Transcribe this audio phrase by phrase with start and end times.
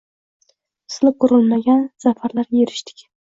[0.91, 3.07] misli ko’rilmagan zafarlarga erishdik.